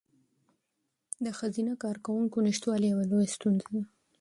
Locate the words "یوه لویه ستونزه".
2.93-3.67